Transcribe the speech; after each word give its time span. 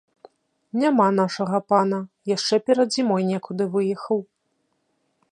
Няма 0.83 1.05
нашага 1.17 1.59
пана, 1.73 1.99
яшчэ 2.35 2.55
перад 2.69 2.87
зімой 2.95 3.23
некуды 3.31 3.63
выехаў. 3.77 4.19